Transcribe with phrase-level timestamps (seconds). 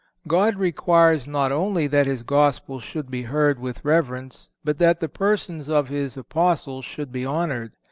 [0.27, 4.99] (495) God requires not only that His Gospel should be heard with reverence, but that
[4.99, 7.77] the persons of His Apostles should be honored.